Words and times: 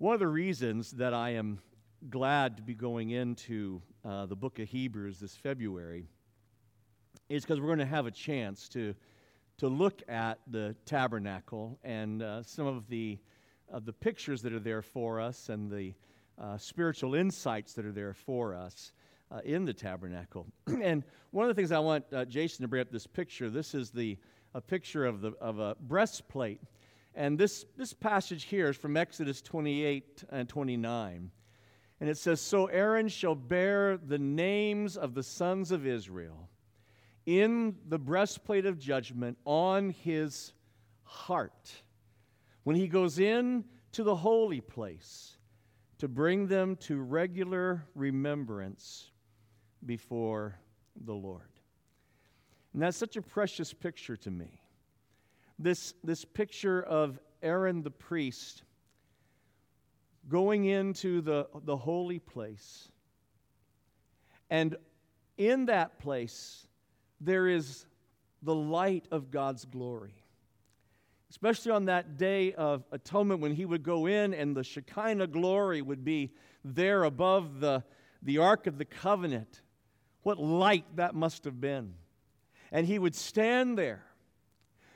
One 0.00 0.14
of 0.14 0.20
the 0.20 0.28
reasons 0.28 0.92
that 0.92 1.12
I 1.12 1.34
am 1.34 1.58
glad 2.08 2.56
to 2.56 2.62
be 2.62 2.72
going 2.72 3.10
into 3.10 3.82
uh, 4.02 4.24
the 4.24 4.34
book 4.34 4.58
of 4.58 4.66
Hebrews 4.66 5.20
this 5.20 5.36
February 5.36 6.08
is 7.28 7.44
because 7.44 7.60
we're 7.60 7.66
going 7.66 7.80
to 7.80 7.84
have 7.84 8.06
a 8.06 8.10
chance 8.10 8.66
to, 8.70 8.94
to 9.58 9.68
look 9.68 10.00
at 10.08 10.38
the 10.46 10.74
tabernacle 10.86 11.78
and 11.84 12.22
uh, 12.22 12.42
some 12.42 12.66
of 12.66 12.88
the, 12.88 13.18
uh, 13.70 13.78
the 13.78 13.92
pictures 13.92 14.40
that 14.40 14.54
are 14.54 14.58
there 14.58 14.80
for 14.80 15.20
us 15.20 15.50
and 15.50 15.70
the 15.70 15.92
uh, 16.40 16.56
spiritual 16.56 17.14
insights 17.14 17.74
that 17.74 17.84
are 17.84 17.92
there 17.92 18.14
for 18.14 18.54
us 18.54 18.92
uh, 19.30 19.40
in 19.44 19.66
the 19.66 19.74
tabernacle. 19.74 20.46
and 20.82 21.04
one 21.30 21.44
of 21.44 21.54
the 21.54 21.60
things 21.60 21.72
I 21.72 21.78
want 21.78 22.06
uh, 22.10 22.24
Jason 22.24 22.62
to 22.62 22.68
bring 22.68 22.80
up 22.80 22.90
this 22.90 23.06
picture, 23.06 23.50
this 23.50 23.74
is 23.74 23.90
the, 23.90 24.16
a 24.54 24.62
picture 24.62 25.04
of, 25.04 25.20
the, 25.20 25.32
of 25.42 25.58
a 25.58 25.76
breastplate. 25.78 26.62
And 27.14 27.38
this, 27.38 27.64
this 27.76 27.92
passage 27.92 28.44
here 28.44 28.68
is 28.68 28.76
from 28.76 28.96
Exodus 28.96 29.42
28 29.42 30.24
and 30.30 30.48
29. 30.48 31.30
And 32.00 32.08
it 32.08 32.16
says, 32.16 32.40
So 32.40 32.66
Aaron 32.66 33.08
shall 33.08 33.34
bear 33.34 33.96
the 33.96 34.18
names 34.18 34.96
of 34.96 35.14
the 35.14 35.22
sons 35.22 35.70
of 35.70 35.86
Israel 35.86 36.48
in 37.26 37.76
the 37.88 37.98
breastplate 37.98 38.66
of 38.66 38.78
judgment 38.78 39.38
on 39.44 39.90
his 39.90 40.52
heart 41.02 41.72
when 42.64 42.76
he 42.76 42.88
goes 42.88 43.18
in 43.18 43.64
to 43.92 44.02
the 44.02 44.16
holy 44.16 44.60
place 44.60 45.36
to 45.98 46.08
bring 46.08 46.46
them 46.46 46.76
to 46.76 47.00
regular 47.00 47.84
remembrance 47.94 49.10
before 49.84 50.56
the 51.04 51.12
Lord. 51.12 51.42
And 52.72 52.82
that's 52.82 52.96
such 52.96 53.16
a 53.16 53.22
precious 53.22 53.72
picture 53.72 54.16
to 54.18 54.30
me. 54.30 54.59
This, 55.62 55.92
this 56.02 56.24
picture 56.24 56.82
of 56.82 57.18
Aaron 57.42 57.82
the 57.82 57.90
priest 57.90 58.62
going 60.26 60.64
into 60.64 61.20
the, 61.20 61.48
the 61.64 61.76
holy 61.76 62.18
place. 62.18 62.88
And 64.48 64.76
in 65.36 65.66
that 65.66 65.98
place, 65.98 66.66
there 67.20 67.46
is 67.46 67.84
the 68.42 68.54
light 68.54 69.04
of 69.10 69.30
God's 69.30 69.66
glory. 69.66 70.14
Especially 71.28 71.72
on 71.72 71.84
that 71.84 72.16
day 72.16 72.54
of 72.54 72.84
atonement 72.90 73.40
when 73.40 73.54
he 73.54 73.66
would 73.66 73.82
go 73.82 74.06
in 74.06 74.32
and 74.32 74.56
the 74.56 74.64
Shekinah 74.64 75.26
glory 75.26 75.82
would 75.82 76.04
be 76.04 76.32
there 76.64 77.04
above 77.04 77.60
the, 77.60 77.84
the 78.22 78.38
Ark 78.38 78.66
of 78.66 78.78
the 78.78 78.86
Covenant. 78.86 79.60
What 80.22 80.38
light 80.38 80.84
that 80.96 81.14
must 81.14 81.44
have 81.44 81.60
been. 81.60 81.94
And 82.72 82.86
he 82.86 82.98
would 82.98 83.14
stand 83.14 83.76
there 83.76 84.04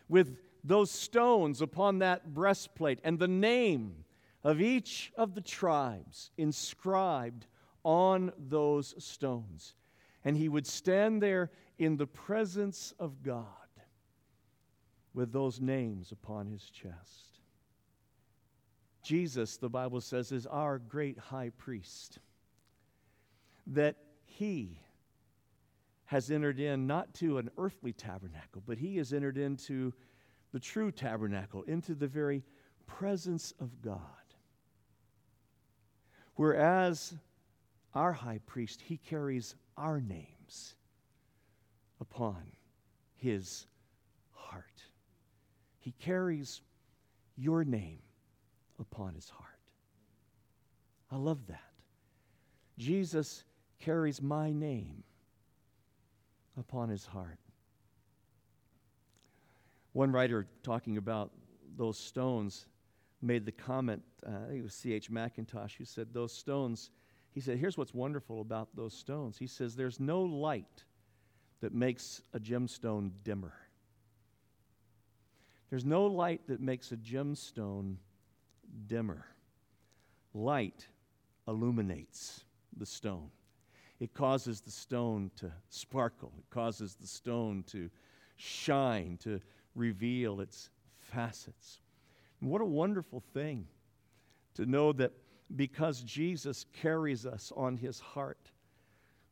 with 0.09 0.39
those 0.65 0.91
stones 0.91 1.61
upon 1.61 1.99
that 1.99 2.33
breastplate 2.33 2.99
and 3.05 3.19
the 3.19 3.29
name 3.29 4.05
of 4.43 4.61
each 4.61 5.13
of 5.17 5.35
the 5.35 5.41
tribes 5.41 6.31
inscribed 6.39 7.47
on 7.85 8.33
those 8.39 8.95
stones. 8.99 9.75
And 10.25 10.37
he 10.37 10.49
would 10.49 10.67
stand 10.67 11.23
there 11.23 11.51
in 11.79 11.99
the 11.99 12.07
presence 12.07 12.95
of 12.99 13.23
God 13.23 13.45
with 15.13 15.33
those 15.33 15.61
names 15.61 16.13
upon 16.13 16.47
his 16.47 16.65
chest. 16.71 17.41
Jesus, 19.03 19.59
the 19.59 19.69
Bible 19.69 20.01
says, 20.01 20.33
is 20.33 20.47
our 20.47 20.79
great 20.79 21.19
high 21.19 21.51
priest. 21.51 22.19
That 23.67 23.97
he 24.25 24.81
has 26.07 26.31
entered 26.31 26.59
in 26.59 26.87
not 26.87 27.13
to 27.15 27.39
an 27.39 27.51
earthly 27.59 27.93
tabernacle, 27.93 28.63
but 28.67 28.79
he 28.79 28.97
has 28.97 29.13
entered 29.13 29.37
into 29.37 29.93
the 30.55 30.61
true 30.61 30.93
tabernacle, 30.93 31.65
into 31.65 31.97
the 31.97 32.07
very 32.07 32.45
presence 32.87 33.53
of 33.59 33.83
God. 33.83 33.99
Whereas 36.37 37.13
our 37.93 38.13
high 38.13 38.39
priest, 38.47 38.81
he 38.81 38.99
carries 38.99 39.57
our 39.77 40.01
names 40.01 40.77
upon 42.01 42.45
his 43.17 43.67
heart. 44.31 44.81
He 45.81 45.91
carries 45.91 46.61
your 47.37 47.65
name 47.65 47.99
upon 48.79 49.17
his 49.17 49.29
heart. 49.29 49.59
I 51.11 51.17
love 51.17 51.49
that. 51.49 51.73
Jesus 52.79 53.43
carries 53.81 54.23
my 54.23 54.53
name 54.53 55.03
upon 56.57 56.91
his 56.91 57.07
heart. 57.07 57.41
One 59.95 60.11
writer 60.11 60.47
talking 60.65 60.97
about 60.97 61.31
those 61.77 61.97
stones 61.97 62.67
made 63.23 63.47
the 63.47 63.53
comment, 63.53 64.03
uh, 64.27 64.31
I 64.31 64.49
think 64.49 64.59
it 64.59 64.65
was 64.65 64.75
C.H. 64.75 65.09
Mackintosh, 65.09 65.77
who 65.77 65.85
said, 65.85 66.09
Those 66.13 66.33
stones, 66.33 66.91
he 67.31 67.41
said, 67.41 67.59
here's 67.59 67.79
what's 67.79 67.95
wonderful 67.95 68.41
about 68.41 68.69
those 68.75 68.93
stones. 68.93 69.39
He 69.39 69.47
says, 69.47 69.77
There's 69.77 70.01
no 70.01 70.21
light 70.21 70.85
that 71.61 71.73
makes 71.73 72.23
a 72.33 72.41
gemstone 72.41 73.13
dimmer. 73.23 73.55
There's 75.71 75.85
no 75.85 76.07
light 76.07 76.43
that 76.49 76.61
makes 76.61 76.91
a 76.91 76.97
gemstone 76.97 77.97
dimmer. 78.89 79.25
Light 80.35 80.89
illuminates 81.47 82.43
the 82.77 82.87
stone. 82.87 83.31
It 84.01 84.13
causes 84.13 84.61
the 84.61 84.73
stone 84.73 85.31
to 85.37 85.53
sparkle. 85.69 86.33
It 86.37 86.51
causes 86.51 86.97
the 86.97 87.07
stone 87.07 87.63
to 87.69 87.89
shine, 88.37 89.19
to 89.23 89.41
reveal 89.75 90.41
its 90.41 90.71
facets. 90.99 91.81
What 92.41 92.61
a 92.61 92.67
wonderful 92.67 93.21
thing 93.33 93.67
to 94.55 94.67
know 94.67 94.93
that 94.93 95.13
because 95.55 96.03
Jesus 96.03 96.67
carries 96.73 97.27
us 97.27 97.53
on 97.57 97.77
his 97.77 98.01
heart 98.01 98.51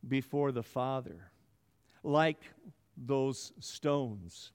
before 0.06 0.52
the 0.52 0.62
Father, 0.62 1.30
like 2.02 2.40
those 2.96 3.52
stones, 3.60 4.52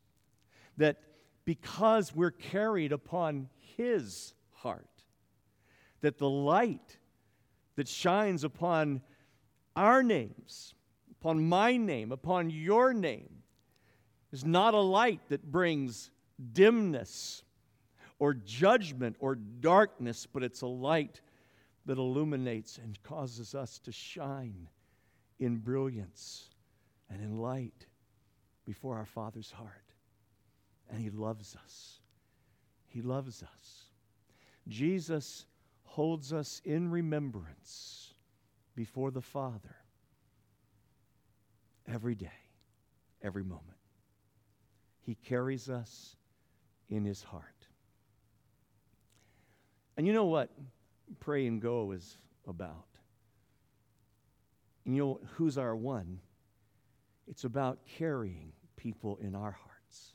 that 0.78 0.98
because 1.46 2.16
we're 2.16 2.32
carried 2.32 2.92
upon 2.92 3.50
his 3.78 4.34
heart, 4.52 4.86
that 6.02 6.18
the 6.18 6.30
light 6.30 6.98
that 7.76 7.88
shines 7.88 8.44
upon 8.44 9.02
our 9.76 10.04
names, 10.04 10.74
upon 11.20 11.48
my 11.48 11.78
name, 11.78 12.12
upon 12.12 12.50
your 12.50 12.94
name, 12.94 13.44
is 14.32 14.46
not 14.46 14.74
a 14.74 14.80
light 14.80 15.22
that 15.30 15.52
brings 15.52 16.12
dimness 16.54 17.44
or 18.20 18.34
judgment 18.34 19.16
or 19.20 19.36
darkness, 19.36 20.28
but 20.32 20.44
it's 20.44 20.62
a 20.62 20.68
light 20.68 21.22
that 21.86 21.98
illuminates 21.98 22.78
and 22.78 23.02
causes 23.04 23.56
us 23.56 23.80
to 23.80 23.92
shine 23.92 24.68
in 25.40 25.58
brilliance 25.58 26.50
and 27.10 27.22
in 27.22 27.38
light 27.38 27.86
before 28.66 28.98
our 28.98 29.06
Father's 29.06 29.52
heart. 29.52 29.94
And 30.90 31.00
He 31.00 31.10
loves 31.10 31.56
us. 31.64 32.00
He 32.88 33.02
loves 33.02 33.44
us. 33.44 33.84
Jesus 34.68 35.46
holds 35.84 36.34
us 36.34 36.62
in 36.66 36.92
remembrance 36.92 38.14
before 38.76 39.12
the 39.12 39.22
Father 39.22 39.76
every 41.88 42.16
day, 42.16 42.28
every 43.22 43.44
moment. 43.44 43.78
He 45.08 45.16
carries 45.16 45.70
us 45.70 46.18
in 46.90 47.06
His 47.06 47.24
heart. 47.24 47.46
And 49.96 50.06
you 50.06 50.12
know 50.12 50.26
what 50.26 50.52
pray 51.22 51.48
and 51.48 51.62
go 51.62 51.94
is 51.94 52.18
about? 52.46 52.86
And 54.86 54.94
you 54.94 55.02
know 55.02 55.20
who's 55.36 55.58
our 55.58 55.78
one? 55.78 56.20
It's 57.26 57.46
about 57.46 57.80
carrying 57.98 58.52
people 58.76 59.18
in 59.22 59.34
our 59.34 59.52
hearts. 59.52 60.14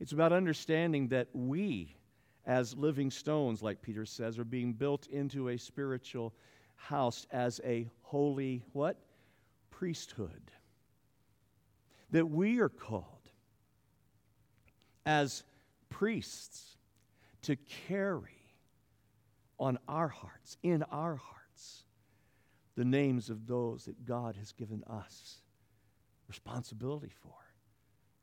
It's 0.00 0.12
about 0.12 0.34
understanding 0.34 1.08
that 1.08 1.28
we, 1.32 1.96
as 2.44 2.76
living 2.76 3.10
stones, 3.10 3.62
like 3.62 3.80
Peter 3.80 4.04
says, 4.04 4.38
are 4.38 4.44
being 4.44 4.74
built 4.74 5.06
into 5.06 5.48
a 5.48 5.56
spiritual 5.56 6.34
house 6.74 7.26
as 7.30 7.58
a 7.64 7.88
holy 8.02 8.62
what? 8.74 8.98
Priesthood. 9.70 10.50
That 12.10 12.26
we 12.26 12.60
are 12.60 12.68
called 12.68 13.15
as 15.06 15.44
priests 15.88 16.76
to 17.42 17.56
carry 17.88 18.36
on 19.58 19.78
our 19.88 20.08
hearts, 20.08 20.58
in 20.62 20.82
our 20.84 21.14
hearts, 21.14 21.84
the 22.76 22.84
names 22.84 23.30
of 23.30 23.46
those 23.46 23.86
that 23.86 24.04
God 24.04 24.36
has 24.36 24.52
given 24.52 24.82
us 24.84 25.40
responsibility 26.28 27.12
for 27.22 27.32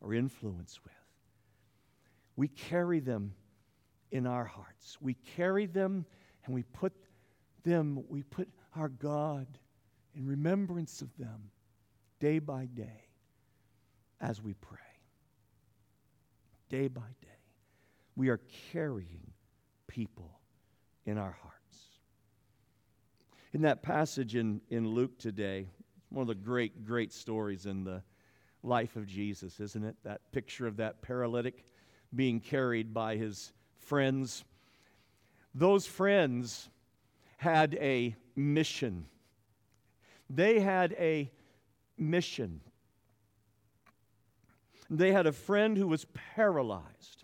or 0.01 0.13
influence 0.13 0.80
with. 0.83 0.94
We 2.35 2.50
carry 2.50 3.00
them 3.00 3.33
in 4.12 4.27
our 4.27 4.44
hearts. 4.44 4.97
We 5.01 5.15
carry 5.36 5.65
them 5.65 6.06
and 6.45 6.53
we 6.53 6.63
put 6.63 6.94
them, 7.63 8.03
we 8.09 8.24
put 8.24 8.50
our 8.75 8.89
God 8.89 9.47
in 10.13 10.27
remembrance 10.27 11.01
of 11.01 11.15
them 11.18 11.50
day 12.19 12.39
by 12.39 12.65
day 12.65 13.07
as 14.19 14.41
we 14.41 14.53
pray. 14.53 14.79
Day 16.74 16.88
by 16.88 17.02
day. 17.22 17.28
We 18.16 18.30
are 18.30 18.42
carrying 18.72 19.31
people 19.86 20.40
in 21.06 21.20
our 21.20 21.38
hearts. 21.40 21.78
In 23.54 23.62
that 23.62 23.84
passage 23.84 24.36
in, 24.36 24.60
in 24.72 24.88
Luke 24.88 25.20
today, 25.20 25.68
one 26.10 26.24
of 26.24 26.28
the 26.28 26.34
great, 26.34 26.84
great 26.84 27.14
stories 27.14 27.68
in 27.68 27.84
the 27.84 28.02
life 28.64 28.96
of 28.96 29.06
Jesus, 29.06 29.60
isn't 29.60 29.84
it? 29.84 29.96
That 30.04 30.31
picture 30.31 30.66
of 30.66 30.78
that 30.78 31.04
paralytic 31.04 31.64
being 32.16 32.40
carried 32.40 32.92
by 32.92 33.18
his 33.18 33.54
friends. 33.78 34.44
Those 35.54 35.86
friends 35.86 36.72
had 37.38 37.75
a 37.75 38.16
mission. 38.36 39.06
They 40.28 40.60
had 40.60 40.94
a 40.94 41.30
mission. 42.00 42.62
They 44.89 45.12
had 45.12 45.27
a 45.27 45.31
friend 45.31 45.77
who 45.77 45.88
was 45.88 46.06
paralyzed, 46.13 47.24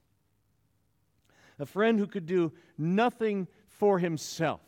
a 1.59 1.65
friend 1.65 1.99
who 1.99 2.07
could 2.07 2.25
do 2.25 2.51
nothing 2.77 3.47
for 3.67 3.99
himself 3.99 4.61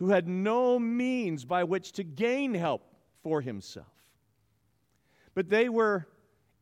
who 0.00 0.08
had 0.08 0.26
no 0.26 0.78
means 0.78 1.44
by 1.44 1.62
which 1.62 1.92
to 1.92 2.02
gain 2.02 2.54
help 2.54 2.82
for 3.22 3.42
himself. 3.42 3.86
But 5.34 5.50
they 5.50 5.68
were 5.68 6.08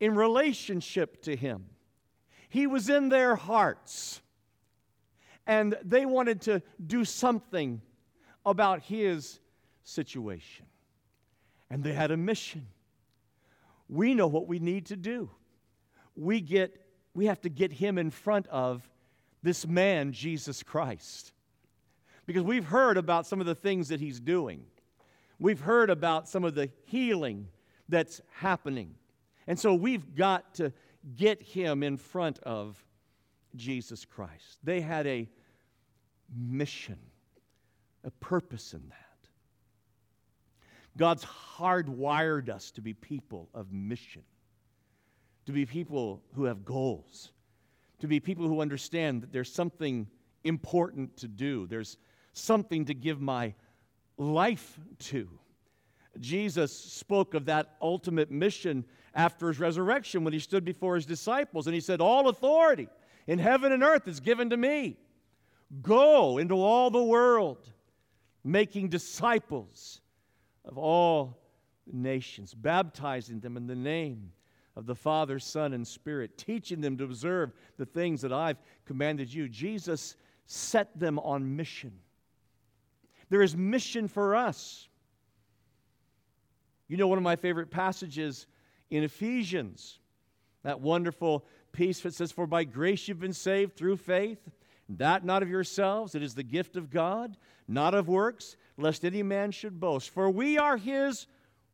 in 0.01 0.13
relationship 0.13 1.21
to 1.23 1.35
him, 1.35 1.65
he 2.49 2.67
was 2.67 2.89
in 2.89 3.09
their 3.09 3.35
hearts. 3.35 4.21
And 5.47 5.77
they 5.83 6.05
wanted 6.05 6.41
to 6.41 6.61
do 6.85 7.03
something 7.05 7.81
about 8.45 8.83
his 8.83 9.39
situation. 9.83 10.65
And 11.71 11.83
they 11.83 11.93
had 11.93 12.11
a 12.11 12.17
mission. 12.17 12.67
We 13.89 14.13
know 14.13 14.27
what 14.27 14.47
we 14.47 14.59
need 14.59 14.85
to 14.87 14.95
do. 14.95 15.29
We, 16.15 16.39
get, 16.39 16.79
we 17.13 17.25
have 17.25 17.41
to 17.41 17.49
get 17.49 17.73
him 17.73 17.97
in 17.97 18.11
front 18.11 18.47
of 18.47 18.87
this 19.43 19.67
man, 19.67 20.13
Jesus 20.13 20.63
Christ 20.63 21.33
because 22.29 22.43
we've 22.43 22.65
heard 22.65 22.95
about 22.95 23.25
some 23.25 23.39
of 23.39 23.47
the 23.47 23.55
things 23.55 23.87
that 23.87 23.99
he's 23.99 24.19
doing. 24.19 24.63
We've 25.39 25.59
heard 25.59 25.89
about 25.89 26.29
some 26.29 26.43
of 26.43 26.53
the 26.53 26.69
healing 26.85 27.47
that's 27.87 28.21
happening. 28.35 28.93
And 29.47 29.59
so 29.59 29.73
we've 29.73 30.13
got 30.13 30.53
to 30.53 30.71
get 31.15 31.41
him 31.41 31.81
in 31.81 31.97
front 31.97 32.37
of 32.43 32.77
Jesus 33.55 34.05
Christ. 34.05 34.59
They 34.63 34.79
had 34.79 35.07
a 35.07 35.27
mission, 36.37 36.99
a 38.03 38.11
purpose 38.11 38.75
in 38.75 38.83
that. 38.89 39.08
God's 40.99 41.23
hardwired 41.23 42.49
us 42.49 42.71
to 42.71 42.81
be 42.81 42.93
people 42.93 43.47
of 43.53 43.71
mission, 43.71 44.21
to 45.45 45.53
be 45.53 45.65
people 45.65 46.21
who 46.35 46.43
have 46.43 46.65
goals, 46.65 47.31
to 47.99 48.07
be 48.07 48.19
people 48.19 48.45
who 48.45 48.59
understand 48.59 49.23
that 49.23 49.31
there's 49.31 49.51
something 49.51 50.07
important 50.43 51.15
to 51.15 51.29
do. 51.29 51.67
There's 51.67 51.95
something 52.33 52.83
to 52.83 52.93
give 52.93 53.21
my 53.21 53.53
life 54.17 54.77
to. 54.99 55.29
Jesus 56.19 56.77
spoke 56.77 57.33
of 57.33 57.45
that 57.45 57.77
ultimate 57.81 58.29
mission 58.29 58.83
after 59.15 59.47
his 59.47 59.57
resurrection 59.57 60.25
when 60.25 60.33
he 60.33 60.39
stood 60.39 60.65
before 60.65 60.95
his 60.95 61.05
disciples 61.05 61.65
and 61.65 61.73
he 61.73 61.79
said, 61.79 62.01
All 62.01 62.27
authority 62.27 62.89
in 63.25 63.39
heaven 63.39 63.71
and 63.71 63.83
earth 63.83 64.05
is 64.09 64.19
given 64.19 64.49
to 64.49 64.57
me. 64.57 64.97
Go 65.81 66.39
into 66.39 66.55
all 66.55 66.89
the 66.89 67.01
world, 67.01 67.71
making 68.43 68.89
disciples 68.89 70.01
of 70.65 70.77
all 70.77 71.37
nations, 71.91 72.53
baptizing 72.53 73.39
them 73.39 73.57
in 73.57 73.67
the 73.67 73.75
name 73.75 74.31
of 74.75 74.85
the 74.85 74.95
Father, 74.95 75.39
Son, 75.39 75.73
and 75.73 75.85
Spirit, 75.85 76.37
teaching 76.37 76.81
them 76.81 76.97
to 76.97 77.03
observe 77.03 77.51
the 77.77 77.85
things 77.85 78.21
that 78.21 78.31
I've 78.31 78.57
commanded 78.85 79.33
you. 79.33 79.49
Jesus 79.49 80.15
set 80.45 80.97
them 80.97 81.19
on 81.19 81.55
mission. 81.55 81.91
There 83.29 83.41
is 83.41 83.55
mission 83.55 84.07
for 84.07 84.35
us. 84.35 84.87
You 86.87 86.97
know, 86.97 87.07
one 87.07 87.17
of 87.17 87.23
my 87.23 87.35
favorite 87.35 87.69
passages 87.69 88.47
in 88.89 89.03
Ephesians, 89.03 89.99
that 90.63 90.81
wonderful 90.81 91.45
piece 91.71 91.99
that 92.01 92.13
says, 92.13 92.31
For 92.31 92.47
by 92.47 92.63
grace 92.63 93.07
you've 93.07 93.19
been 93.19 93.33
saved 93.33 93.75
through 93.75 93.97
faith, 93.97 94.39
that 94.97 95.23
not 95.23 95.43
of 95.43 95.49
yourselves, 95.49 96.15
it 96.15 96.23
is 96.23 96.35
the 96.35 96.43
gift 96.43 96.75
of 96.75 96.89
God, 96.89 97.37
not 97.67 97.93
of 97.93 98.07
works, 98.07 98.57
lest 98.77 99.05
any 99.05 99.23
man 99.23 99.51
should 99.51 99.79
boast. 99.79 100.09
For 100.09 100.29
we 100.29 100.57
are 100.57 100.77
his 100.77 101.27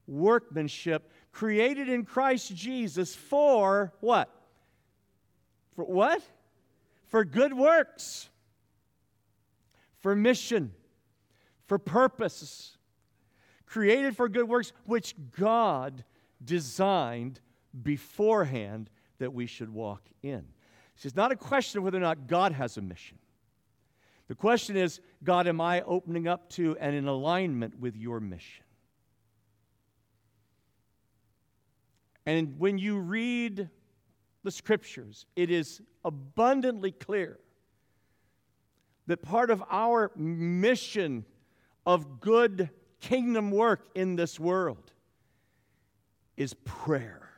workmanship, 0.08 1.12
created 1.32 1.90
in 1.90 2.06
Christ 2.06 2.56
Jesus 2.56 3.16
for 3.16 3.94
what? 4.02 4.30
For 5.76 5.86
what? 5.86 6.22
For 7.08 7.24
good 7.24 7.54
works, 7.54 8.30
for 10.00 10.16
mission 10.16 10.72
for 11.68 11.80
purpose, 11.80 12.78
created 13.66 14.16
for 14.16 14.30
good 14.30 14.48
works, 14.48 14.72
which 14.86 15.16
God 15.38 16.04
designed 16.44 17.40
beforehand 17.84 18.90
that 19.18 19.34
we 19.34 19.46
should 19.46 19.74
walk 19.74 20.02
in. 20.22 20.46
It's 21.04 21.16
not 21.16 21.32
a 21.32 21.36
question 21.36 21.80
of 21.80 21.84
whether 21.84 21.98
or 21.98 22.02
not 22.02 22.28
God 22.28 22.52
has 22.54 22.78
a 22.78 22.82
mission. 22.82 23.18
The 24.28 24.36
question 24.36 24.76
is, 24.76 25.02
God, 25.24 25.48
am 25.48 25.62
I 25.62 25.82
opening 25.82 26.28
up 26.28 26.50
to 26.52 26.76
and 26.80 26.96
in 26.96 27.08
alignment 27.08 27.80
with 27.80 27.96
your 27.96 28.20
mission? 28.20 28.64
And 32.26 32.58
when 32.58 32.80
you 32.80 32.98
read 32.98 33.70
the 34.44 34.52
scriptures, 34.52 35.28
it 35.36 35.52
is 35.52 35.82
abundantly 36.04 36.92
clear 36.92 37.40
that 39.06 39.22
part 39.22 39.52
of 39.52 39.64
our 39.70 40.12
mission 40.16 41.24
of 41.86 42.20
good 42.20 42.72
kingdom 43.00 43.52
work 43.52 43.88
in 43.94 44.16
this 44.16 44.40
world 44.40 44.92
is 46.36 46.56
prayer, 46.66 47.30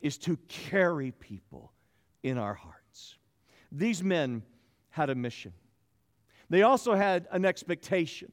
is 0.00 0.16
to 0.16 0.38
carry 0.48 1.10
people 1.10 1.72
in 2.22 2.38
our 2.38 2.54
hearts. 2.54 3.16
These 3.72 4.02
men 4.02 4.42
had 4.90 5.10
a 5.10 5.14
mission. 5.14 5.52
They 6.48 6.62
also 6.62 6.94
had 6.94 7.28
an 7.30 7.44
expectation. 7.44 8.32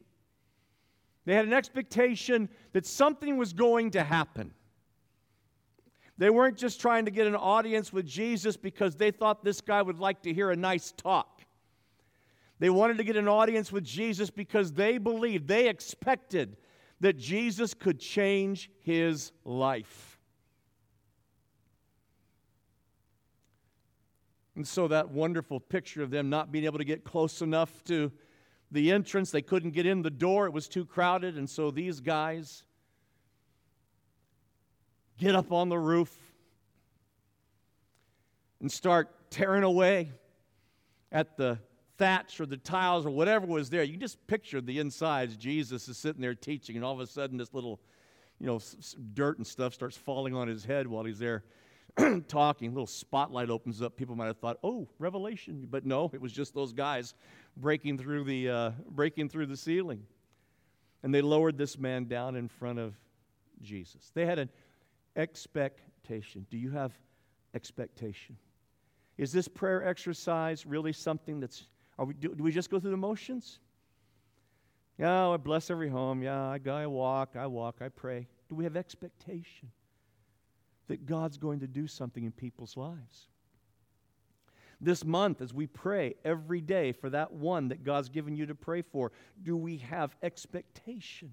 They 1.26 1.36
had 1.36 1.46
an 1.46 1.54
expectation 1.54 2.50
that 2.74 2.86
something 2.86 3.38
was 3.38 3.54
going 3.54 3.92
to 3.92 4.04
happen. 4.04 4.54
They 6.18 6.30
weren't 6.32 6.58
just 6.58 6.82
trying 6.82 7.06
to 7.06 7.12
get 7.12 7.28
an 7.28 7.36
audience 7.36 7.94
with 7.94 8.08
Jesus 8.08 8.58
because 8.58 8.96
they 8.96 9.12
thought 9.12 9.44
this 9.44 9.62
guy 9.62 9.82
would 9.82 10.00
like 10.00 10.24
to 10.24 10.34
hear 10.34 10.50
a 10.50 10.56
nice 10.56 10.92
talk. 10.98 11.42
They 12.60 12.72
wanted 12.72 12.98
to 12.98 13.04
get 13.04 13.18
an 13.18 13.28
audience 13.28 13.72
with 13.72 13.84
Jesus 13.84 14.32
because 14.32 14.74
they 14.74 14.98
believed, 14.98 15.48
they 15.48 15.70
expected 15.70 16.58
that 17.00 17.18
Jesus 17.18 17.76
could 17.76 18.00
change 18.00 18.72
his 18.82 19.32
life. 19.46 20.17
And 24.58 24.68
so, 24.68 24.88
that 24.88 25.12
wonderful 25.12 25.60
picture 25.60 26.02
of 26.02 26.10
them 26.10 26.32
not 26.32 26.52
being 26.52 26.66
able 26.66 26.80
to 26.80 26.84
get 26.84 27.04
close 27.04 27.44
enough 27.44 27.84
to 27.84 28.12
the 28.72 28.92
entrance, 28.92 29.30
they 29.30 29.44
couldn't 29.44 29.70
get 29.70 29.86
in 29.86 30.02
the 30.02 30.10
door, 30.10 30.48
it 30.48 30.52
was 30.52 30.68
too 30.68 30.84
crowded. 30.84 31.38
And 31.38 31.48
so, 31.48 31.70
these 31.70 32.00
guys 32.00 32.64
get 35.20 35.36
up 35.36 35.52
on 35.52 35.70
the 35.70 35.78
roof 35.78 36.12
and 38.60 38.72
start 38.72 39.30
tearing 39.30 39.64
away 39.64 40.12
at 41.12 41.38
the 41.38 41.60
thatch 42.00 42.42
or 42.42 42.48
the 42.48 42.58
tiles 42.58 43.06
or 43.06 43.12
whatever 43.12 43.46
was 43.46 43.70
there. 43.70 43.84
You 43.84 43.96
just 43.96 44.26
picture 44.26 44.60
the 44.60 44.80
insides. 44.80 45.38
Jesus 45.38 45.88
is 45.88 46.00
sitting 46.00 46.22
there 46.22 46.34
teaching, 46.34 46.76
and 46.78 46.84
all 46.84 46.94
of 46.94 47.00
a 47.00 47.06
sudden, 47.06 47.38
this 47.38 47.54
little, 47.54 47.80
you 48.40 48.48
know, 48.48 48.60
dirt 49.14 49.38
and 49.38 49.46
stuff 49.46 49.76
starts 49.76 49.96
falling 49.96 50.34
on 50.34 50.48
his 50.48 50.66
head 50.66 50.88
while 50.88 51.04
he's 51.04 51.20
there 51.20 51.44
talking. 52.28 52.72
Little 52.72 52.88
spotlight 52.88 53.50
opens 53.50 53.82
up. 53.82 53.96
People 53.96 54.16
might 54.16 54.28
have 54.28 54.38
thought, 54.38 54.58
"Oh, 54.64 54.88
revelation," 55.00 55.68
but 55.70 55.86
no, 55.86 56.10
it 56.14 56.22
was 56.22 56.32
just 56.32 56.54
those 56.54 56.74
guys 56.74 57.14
breaking 57.56 57.98
through 57.98 58.24
the 58.24 58.50
uh, 58.50 58.72
breaking 58.90 59.30
through 59.30 59.48
the 59.48 59.58
ceiling, 59.58 60.04
and 61.04 61.14
they 61.14 61.22
lowered 61.22 61.58
this 61.58 61.78
man 61.78 62.06
down 62.06 62.36
in 62.36 62.48
front 62.48 62.80
of 62.80 62.96
Jesus. 63.62 64.12
They 64.14 64.26
had 64.26 64.40
an 64.40 64.50
expectation. 65.16 66.46
Do 66.50 66.58
you 66.58 66.72
have 66.72 66.94
expectation? 67.54 68.38
Is 69.18 69.32
this 69.32 69.48
prayer 69.48 69.86
exercise 69.88 70.66
really 70.66 70.94
something 70.94 71.40
that's 71.40 71.64
are 71.98 72.06
we, 72.06 72.14
do, 72.14 72.36
do 72.36 72.44
we 72.44 72.52
just 72.52 72.70
go 72.70 72.80
through 72.80 72.92
the 72.92 72.98
motions? 72.98 73.60
Yeah, 75.00 75.30
I 75.30 75.38
bless 75.38 75.70
every 75.70 75.90
home. 75.90 76.22
Yeah, 76.22 76.44
I 76.44 76.58
go, 76.60 76.76
I 76.76 76.88
walk, 76.88 77.36
I 77.36 77.48
walk, 77.48 77.78
I 77.82 77.90
pray. 77.90 78.28
Do 78.50 78.56
we 78.56 78.64
have 78.64 78.76
expectation 78.76 79.72
that 80.88 81.06
God's 81.06 81.38
going 81.38 81.60
to 81.60 81.68
do 81.68 81.88
something 81.88 82.24
in 82.24 82.32
people's 82.32 82.78
lives? 82.78 83.28
This 84.80 85.04
month, 85.04 85.42
as 85.42 85.54
we 85.54 85.66
pray 85.66 86.16
every 86.24 86.62
day 86.62 86.92
for 86.92 87.10
that 87.10 87.34
one 87.34 87.70
that 87.70 87.84
God's 87.84 88.10
given 88.10 88.36
you 88.36 88.46
to 88.46 88.56
pray 88.56 88.84
for, 88.84 89.12
do 89.44 89.58
we 89.58 89.78
have 89.78 90.16
expectation 90.22 91.32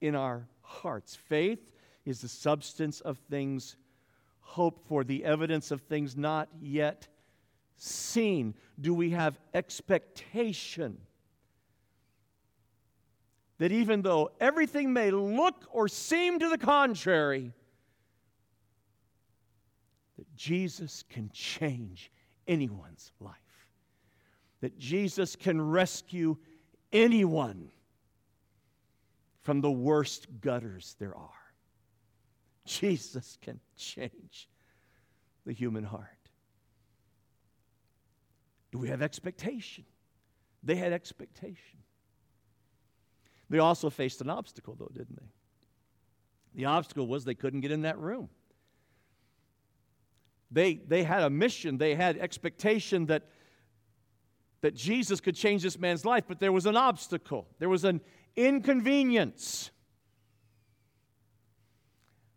in 0.00 0.14
our 0.14 0.46
hearts? 0.62 1.16
Faith 1.16 1.72
is 2.04 2.20
the 2.20 2.28
substance 2.28 3.00
of 3.00 3.18
things 3.30 3.76
hoped 4.40 4.86
for, 4.86 5.02
the 5.02 5.24
evidence 5.24 5.70
of 5.70 5.80
things 5.82 6.16
not 6.16 6.48
yet 6.60 7.08
seen? 7.76 8.54
Do 8.80 8.94
we 8.94 9.10
have 9.10 9.38
expectation? 9.52 10.98
That 13.58 13.72
even 13.72 14.02
though 14.02 14.30
everything 14.40 14.92
may 14.92 15.10
look 15.10 15.66
or 15.72 15.88
seem 15.88 16.38
to 16.38 16.48
the 16.48 16.58
contrary, 16.58 17.52
Jesus 20.34 21.04
can 21.08 21.30
change 21.32 22.10
anyone's 22.46 23.12
life, 23.20 23.34
that 24.60 24.78
Jesus 24.78 25.36
can 25.36 25.60
rescue 25.60 26.36
anyone 26.92 27.70
from 29.42 29.60
the 29.60 29.70
worst 29.70 30.26
gutters 30.40 30.96
there 30.98 31.14
are. 31.14 31.30
Jesus 32.64 33.38
can 33.42 33.60
change 33.76 34.48
the 35.44 35.52
human 35.52 35.84
heart. 35.84 36.08
Do 38.72 38.78
we 38.78 38.88
have 38.88 39.02
expectation? 39.02 39.84
They 40.62 40.76
had 40.76 40.92
expectation. 40.92 41.78
They 43.50 43.58
also 43.58 43.90
faced 43.90 44.20
an 44.20 44.30
obstacle, 44.30 44.74
though, 44.78 44.90
didn't 44.92 45.16
they? 45.16 45.28
The 46.54 46.64
obstacle 46.64 47.06
was 47.06 47.24
they 47.24 47.34
couldn't 47.34 47.60
get 47.60 47.70
in 47.70 47.82
that 47.82 47.98
room. 47.98 48.30
They, 50.50 50.74
they 50.74 51.02
had 51.02 51.22
a 51.22 51.30
mission, 51.30 51.78
they 51.78 51.94
had 51.94 52.16
expectation 52.18 53.06
that, 53.06 53.24
that 54.60 54.74
Jesus 54.74 55.20
could 55.20 55.34
change 55.34 55.62
this 55.62 55.78
man's 55.78 56.04
life, 56.04 56.24
but 56.28 56.38
there 56.38 56.52
was 56.52 56.66
an 56.66 56.76
obstacle, 56.76 57.46
there 57.58 57.68
was 57.68 57.84
an 57.84 58.00
inconvenience. 58.36 59.70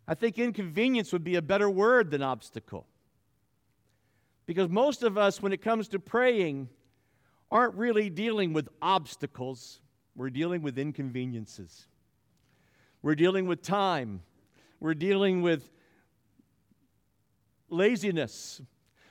I 0.06 0.14
think 0.14 0.38
inconvenience 0.38 1.12
would 1.12 1.24
be 1.24 1.36
a 1.36 1.42
better 1.42 1.68
word 1.68 2.10
than 2.10 2.22
obstacle. 2.22 2.86
Because 4.46 4.70
most 4.70 5.02
of 5.02 5.18
us, 5.18 5.42
when 5.42 5.52
it 5.52 5.60
comes 5.60 5.88
to 5.88 5.98
praying, 5.98 6.70
aren't 7.50 7.74
really 7.74 8.08
dealing 8.08 8.54
with 8.54 8.68
obstacles, 8.80 9.80
we're 10.16 10.30
dealing 10.30 10.62
with 10.62 10.78
inconveniences. 10.78 11.86
We're 13.02 13.14
dealing 13.14 13.46
with 13.46 13.62
time. 13.62 14.22
We're 14.80 14.94
dealing 14.94 15.42
with 15.42 15.70
laziness. 17.70 18.60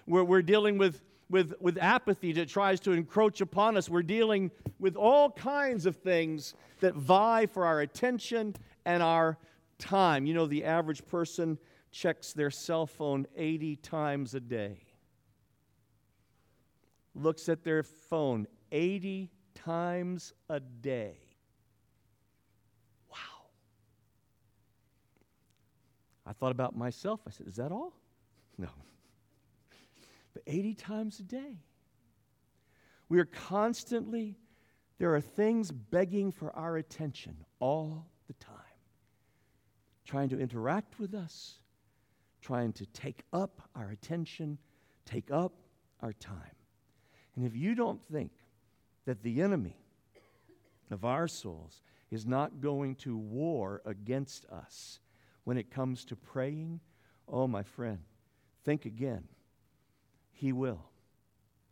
We're, 0.05 0.23
we're 0.23 0.41
dealing 0.41 0.77
with, 0.77 1.01
with, 1.29 1.53
with 1.59 1.77
apathy 1.77 2.31
that 2.33 2.49
tries 2.49 2.79
to 2.81 2.91
encroach 2.91 3.41
upon 3.41 3.77
us. 3.77 3.89
We're 3.89 4.03
dealing 4.03 4.51
with 4.79 4.95
all 4.95 5.31
kinds 5.31 5.85
of 5.85 5.97
things 5.97 6.53
that 6.79 6.95
vie 6.95 7.45
for 7.47 7.65
our 7.65 7.81
attention 7.81 8.55
and 8.85 9.03
our 9.03 9.37
time. 9.77 10.25
You 10.25 10.33
know, 10.33 10.45
the 10.45 10.63
average 10.63 11.05
person 11.05 11.57
checks 11.91 12.33
their 12.33 12.51
cell 12.51 12.85
phone 12.85 13.27
80 13.35 13.77
times 13.77 14.33
a 14.33 14.39
day 14.39 14.87
looks 17.17 17.49
at 17.49 17.63
their 17.63 17.83
phone 17.83 18.47
80 18.71 19.31
times 19.55 20.33
a 20.49 20.59
day. 20.59 21.17
Wow. 23.09 23.17
I 26.25 26.33
thought 26.33 26.51
about 26.51 26.75
myself. 26.75 27.21
I 27.27 27.31
said, 27.31 27.47
Is 27.47 27.55
that 27.55 27.71
all? 27.71 27.93
No. 28.61 28.69
But 30.33 30.43
80 30.47 30.73
times 30.73 31.19
a 31.19 31.23
day. 31.23 31.59
We 33.09 33.19
are 33.19 33.25
constantly, 33.25 34.37
there 34.97 35.15
are 35.15 35.21
things 35.21 35.71
begging 35.71 36.31
for 36.31 36.51
our 36.55 36.77
attention 36.77 37.37
all 37.59 38.05
the 38.27 38.33
time, 38.33 38.55
trying 40.05 40.29
to 40.29 40.39
interact 40.39 40.99
with 40.99 41.13
us, 41.13 41.59
trying 42.41 42.73
to 42.73 42.85
take 42.87 43.23
up 43.31 43.61
our 43.75 43.89
attention, 43.89 44.57
take 45.05 45.31
up 45.31 45.53
our 46.01 46.13
time. 46.13 46.55
And 47.35 47.45
if 47.45 47.55
you 47.55 47.75
don't 47.75 48.01
think 48.11 48.31
that 49.05 49.23
the 49.23 49.41
enemy 49.41 49.77
of 50.91 51.05
our 51.05 51.27
souls 51.27 51.81
is 52.11 52.25
not 52.25 52.61
going 52.61 52.95
to 52.95 53.17
war 53.17 53.81
against 53.85 54.45
us 54.45 54.99
when 55.43 55.57
it 55.57 55.71
comes 55.71 56.03
to 56.05 56.15
praying, 56.15 56.79
oh, 57.27 57.47
my 57.47 57.63
friend, 57.63 57.99
think 58.63 58.85
again. 58.85 59.23
He 60.31 60.51
will. 60.51 60.83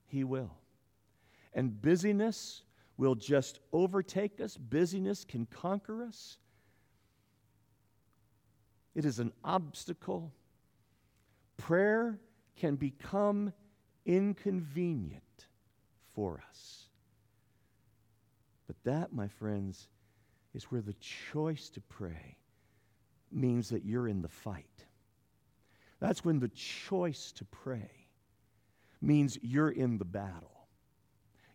He 0.08 0.24
will. 0.24 0.52
And 1.54 1.82
busyness 1.82 2.64
will 2.98 3.16
just 3.16 3.60
overtake 3.74 4.40
us, 4.40 4.58
busyness 4.58 5.26
can 5.26 5.46
conquer 5.46 6.04
us. 6.04 6.38
It 8.96 9.04
is 9.04 9.20
an 9.20 9.34
obstacle. 9.44 10.32
Prayer 11.58 12.20
can 12.56 12.76
become 12.76 13.52
inconvenient 14.06 15.48
for 16.14 16.42
us. 16.50 16.86
But 18.68 18.78
that, 18.86 19.14
my 19.14 19.28
friends, 19.28 19.90
is 20.54 20.66
where 20.66 20.82
the 20.82 20.94
choice 20.94 21.70
to 21.70 21.82
pray 21.82 22.38
means 23.32 23.70
that 23.70 23.84
you're 23.84 24.08
in 24.08 24.22
the 24.22 24.30
fight. 24.30 24.85
That's 26.00 26.24
when 26.26 26.40
the 26.40 26.50
choice 26.50 27.32
to 27.34 27.46
pray 27.46 27.90
means 29.02 29.38
you're 29.42 29.70
in 29.70 29.98
the 29.98 30.06
battle. 30.06 30.68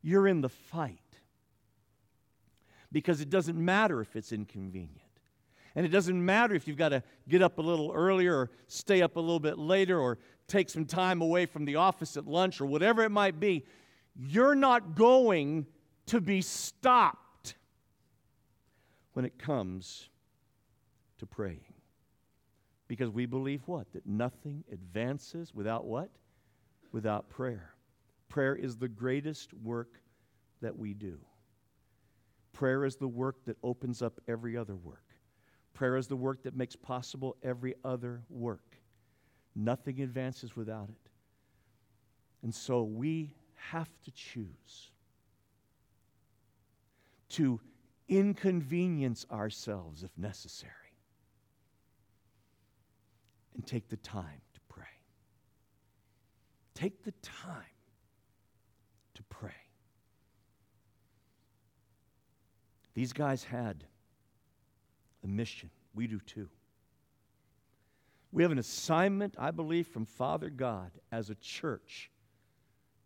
You're 0.03 0.27
in 0.27 0.41
the 0.41 0.49
fight. 0.49 0.99
Because 2.93 3.21
it 3.21 3.31
doesn't 3.31 3.63
matter 3.63 4.01
if 4.01 4.17
it's 4.17 4.33
inconvenient. 4.33 5.01
And 5.75 5.87
it 5.87 5.91
doesn't 5.91 6.25
matter 6.25 6.55
if 6.55 6.67
you've 6.67 6.77
got 6.77 6.89
to 6.89 7.03
get 7.29 7.43
up 7.43 7.59
a 7.59 7.63
little 7.63 7.93
earlier 7.95 8.37
or 8.37 8.51
stay 8.67 9.03
up 9.03 9.17
a 9.17 9.21
little 9.21 9.39
bit 9.39 9.59
later 9.59 10.01
or 10.01 10.19
take 10.49 10.69
some 10.69 10.85
time 10.85 11.23
away 11.23 11.47
from 11.47 11.65
the 11.65 11.77
office 11.77 12.17
at 12.17 12.27
lunch 12.27 12.61
or 12.61 12.67
whatever 12.67 13.05
it 13.05 13.11
might 13.11 13.39
be 13.39 13.65
you're 14.17 14.55
not 14.55 14.95
going 14.95 15.67
to 16.07 16.21
be 16.21 16.43
stopped 16.43 17.55
when 19.13 19.25
it 19.25 19.39
comes 19.39 20.09
to 21.19 21.27
praying. 21.27 21.70
Because 22.91 23.11
we 23.11 23.25
believe 23.25 23.63
what? 23.67 23.87
That 23.93 24.05
nothing 24.05 24.65
advances 24.73 25.55
without 25.55 25.85
what? 25.85 26.11
Without 26.91 27.29
prayer. 27.29 27.71
Prayer 28.29 28.57
is 28.57 28.79
the 28.79 28.89
greatest 28.89 29.55
work 29.63 30.01
that 30.61 30.77
we 30.77 30.93
do. 30.93 31.17
Prayer 32.53 32.85
is 32.85 32.97
the 32.97 33.07
work 33.07 33.45
that 33.45 33.57
opens 33.63 34.03
up 34.03 34.21
every 34.27 34.57
other 34.57 34.75
work. 34.75 35.05
Prayer 35.73 35.97
is 35.97 36.09
the 36.09 36.17
work 36.17 36.43
that 36.43 36.57
makes 36.57 36.75
possible 36.75 37.37
every 37.45 37.77
other 37.85 38.23
work. 38.29 38.77
Nothing 39.55 40.01
advances 40.01 40.57
without 40.57 40.89
it. 40.89 41.11
And 42.43 42.53
so 42.53 42.83
we 42.83 43.37
have 43.55 43.91
to 44.03 44.11
choose 44.11 44.91
to 47.29 47.61
inconvenience 48.09 49.27
ourselves 49.31 50.03
if 50.03 50.11
necessary 50.19 50.80
and 53.55 53.67
take 53.67 53.89
the 53.89 53.97
time 53.97 54.41
to 54.55 54.61
pray. 54.69 54.85
Take 56.75 57.05
the 57.05 57.13
time 57.23 57.65
to 59.15 59.23
pray. 59.25 59.51
These 62.95 63.13
guys 63.13 63.45
had 63.45 63.85
a 65.25 65.29
mission. 65.29 65.71
We 65.95 66.07
do 66.07 66.21
too. 66.21 66.49
We 68.33 68.43
have 68.43 68.53
an 68.53 68.59
assignment, 68.59 69.35
I 69.39 69.51
believe, 69.51 69.89
from 69.89 70.07
Father 70.07 70.51
God 70.51 70.93
as 71.11 71.31
a 71.31 71.35
church 71.37 72.11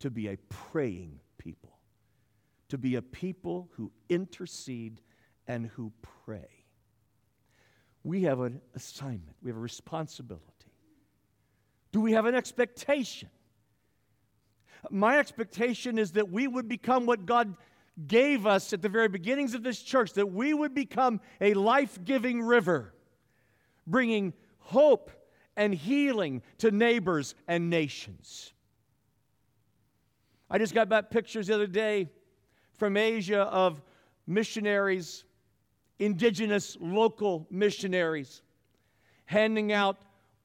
to 0.01 0.11
be 0.11 0.29
a 0.29 0.37
praying 0.49 1.21
people, 1.39 1.79
to 2.69 2.77
be 2.77 2.97
a 2.97 3.03
people 3.03 3.71
who 3.73 3.91
intercede 4.09 5.01
and 5.47 5.67
who 5.67 5.93
pray. 6.25 6.64
We 8.05 8.23
have 8.23 8.41
an 8.41 8.61
assignment, 8.75 9.35
we 9.43 9.51
have 9.51 9.57
a 9.57 9.61
responsibility. 9.61 10.45
Do 11.91 12.01
we 12.01 12.13
have 12.13 12.27
an 12.27 12.35
expectation? 12.35 13.31
My 14.91 15.19
expectation 15.19 15.99
is 15.99 16.13
that 16.13 16.31
we 16.31 16.47
would 16.47 16.69
become 16.69 17.07
what 17.07 17.25
God 17.25 17.57
gave 18.07 18.47
us 18.47 18.73
at 18.73 18.83
the 18.83 18.89
very 18.89 19.09
beginnings 19.09 19.55
of 19.55 19.63
this 19.63 19.81
church, 19.81 20.13
that 20.15 20.31
we 20.31 20.53
would 20.53 20.75
become 20.75 21.21
a 21.41 21.55
life 21.55 21.99
giving 22.05 22.43
river, 22.43 22.93
bringing 23.87 24.35
hope 24.59 25.11
and 25.57 25.75
healing 25.75 26.43
to 26.59 26.71
neighbors 26.71 27.35
and 27.47 27.71
nations. 27.71 28.53
I 30.51 30.59
just 30.59 30.75
got 30.75 30.89
back 30.89 31.11
pictures 31.11 31.47
the 31.47 31.55
other 31.55 31.67
day 31.67 32.11
from 32.75 32.97
Asia 32.97 33.43
of 33.43 33.81
missionaries, 34.27 35.25
indigenous 35.99 36.77
local 36.81 37.47
missionaries, 37.51 38.43
handing 39.27 39.73
out 39.73 39.99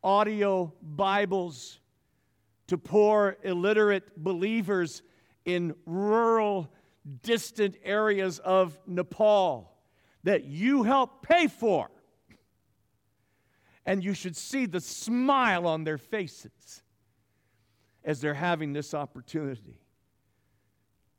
audio 0.04 0.74
Bibles 0.82 1.80
to 2.68 2.78
poor 2.78 3.38
illiterate 3.44 4.16
believers 4.16 5.02
in 5.46 5.74
rural, 5.86 6.72
distant 7.24 7.76
areas 7.84 8.40
of 8.40 8.78
Nepal 8.86 9.76
that 10.24 10.44
you 10.44 10.84
help 10.84 11.26
pay 11.26 11.48
for. 11.48 11.90
And 13.86 14.04
you 14.04 14.14
should 14.14 14.36
see 14.36 14.68
the 14.68 14.82
smile 14.82 15.66
on 15.66 15.84
their 15.84 15.98
faces 15.98 16.84
as 18.04 18.22
they're 18.22 18.36
having 18.36 18.74
this 18.74 18.94
opportunity 18.94 19.82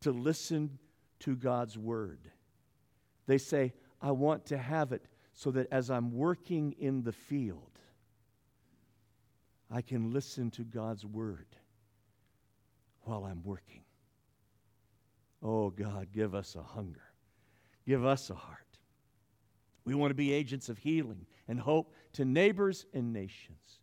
to 0.03 0.13
listen 0.13 0.79
to 1.21 1.35
God's 1.35 1.77
word. 1.77 2.31
They 3.27 3.39
say, 3.39 3.73
I 4.01 4.11
want 4.13 4.47
to 4.47 4.59
have 4.59 4.93
it 4.93 5.07
so 5.35 5.51
that 5.53 5.69
as 5.71 5.91
I'm 5.91 6.13
working 6.13 6.75
in 6.79 7.03
the 7.03 7.13
field, 7.13 7.79
I 9.71 9.83
can 9.83 10.13
listen 10.13 10.51
to 10.53 10.63
God's 10.63 11.07
word 11.07 11.47
while 13.03 13.25
I'm 13.25 13.43
working. 13.45 13.83
Oh, 15.43 15.71
God, 15.71 16.09
give 16.13 16.35
us 16.35 16.57
a 16.57 16.63
hunger. 16.63 17.03
Give 17.87 18.05
us 18.05 18.31
a 18.31 18.35
heart. 18.35 18.59
We 19.85 19.95
want 19.95 20.11
to 20.11 20.15
be 20.15 20.33
agents 20.33 20.69
of 20.69 20.79
healing 20.79 21.27
and 21.49 21.59
hope 21.59 21.95
to 22.13 22.25
neighbors 22.25 22.87
and 22.93 23.13
nations. 23.13 23.81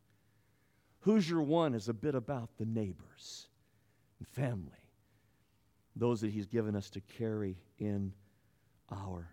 Who's 1.02 1.30
Your 1.30 1.42
One 1.42 1.74
is 1.74 1.90
a 1.90 1.94
bit 1.94 2.16
about 2.16 2.50
the 2.58 2.66
neighbors 2.66 3.48
and 4.20 4.28
family, 4.28 4.92
those 5.96 6.22
that 6.22 6.32
He's 6.32 6.46
given 6.46 6.76
us 6.76 6.90
to 6.92 7.02
carry 7.02 7.58
in 7.80 8.14
our 8.92 9.30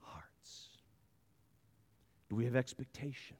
hearts. 0.00 0.68
Do 2.32 2.36
we 2.36 2.46
have 2.46 2.56
expectation 2.56 3.36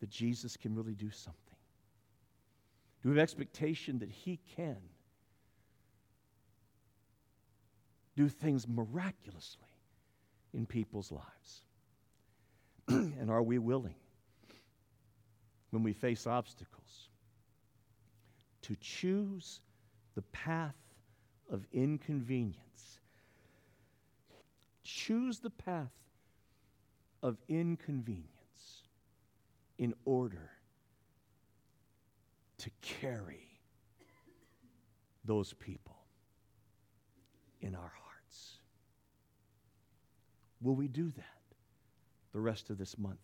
that 0.00 0.10
Jesus 0.10 0.56
can 0.56 0.74
really 0.74 0.96
do 0.96 1.08
something? 1.08 1.54
Do 3.00 3.10
we 3.10 3.14
have 3.14 3.22
expectation 3.22 4.00
that 4.00 4.10
He 4.10 4.40
can 4.56 4.78
do 8.16 8.28
things 8.28 8.66
miraculously 8.66 9.68
in 10.52 10.66
people's 10.66 11.12
lives? 11.12 11.62
and 12.88 13.30
are 13.30 13.44
we 13.44 13.60
willing, 13.60 13.94
when 15.70 15.84
we 15.84 15.92
face 15.92 16.26
obstacles, 16.26 17.08
to 18.62 18.74
choose 18.80 19.60
the 20.16 20.22
path 20.22 20.74
of 21.48 21.64
inconvenience? 21.72 22.98
Choose 24.82 25.38
the 25.38 25.50
path 25.50 25.92
of 27.26 27.36
inconvenience 27.48 28.28
in 29.78 29.92
order 30.04 30.52
to 32.56 32.70
carry 32.80 33.48
those 35.24 35.52
people 35.54 35.96
in 37.60 37.74
our 37.74 37.92
hearts. 38.00 38.58
Will 40.62 40.76
we 40.76 40.86
do 40.86 41.10
that 41.16 41.24
the 42.32 42.38
rest 42.38 42.70
of 42.70 42.78
this 42.78 42.96
month 42.96 43.18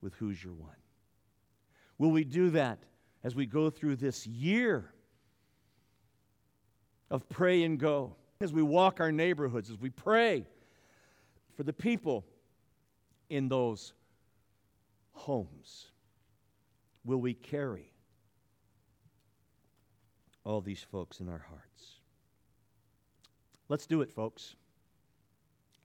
with 0.00 0.14
Who's 0.14 0.42
Your 0.42 0.54
One? 0.54 0.70
Will 1.98 2.10
we 2.10 2.24
do 2.24 2.48
that 2.48 2.78
as 3.22 3.34
we 3.34 3.44
go 3.44 3.68
through 3.68 3.96
this 3.96 4.26
year 4.26 4.94
of 7.10 7.28
pray 7.28 7.64
and 7.64 7.78
go? 7.78 8.16
As 8.40 8.54
we 8.54 8.62
walk 8.62 8.98
our 8.98 9.12
neighborhoods, 9.12 9.68
as 9.68 9.78
we 9.78 9.90
pray 9.90 10.46
for 11.54 11.64
the 11.64 11.74
people 11.74 12.24
in 13.30 13.48
those 13.48 13.94
homes, 15.12 15.86
will 17.04 17.20
we 17.20 17.32
carry 17.32 17.92
all 20.44 20.60
these 20.60 20.82
folks 20.82 21.20
in 21.20 21.28
our 21.28 21.46
hearts? 21.48 22.00
Let's 23.68 23.86
do 23.86 24.02
it, 24.02 24.10
folks. 24.10 24.56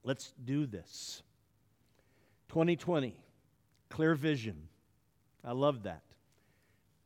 Let's 0.02 0.34
do 0.44 0.66
this. 0.66 1.22
2020, 2.48 3.16
clear 3.88 4.14
vision. 4.14 4.68
I 5.44 5.52
love 5.52 5.84
that. 5.84 6.02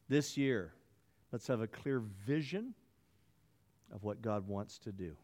This 0.08 0.36
year, 0.36 0.72
let's 1.32 1.46
have 1.46 1.60
a 1.60 1.66
clear 1.66 2.00
vision 2.26 2.74
of 3.92 4.04
what 4.04 4.22
God 4.22 4.48
wants 4.48 4.78
to 4.78 4.92
do. 4.92 5.16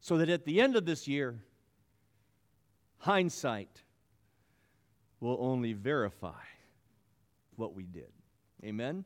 So 0.00 0.16
that 0.18 0.28
at 0.28 0.44
the 0.44 0.60
end 0.60 0.76
of 0.76 0.86
this 0.86 1.06
year, 1.08 1.40
hindsight 3.00 3.82
will 5.20 5.38
only 5.40 5.72
verify 5.72 6.42
what 7.56 7.74
we 7.74 7.84
did. 7.84 8.12
Amen? 8.64 9.04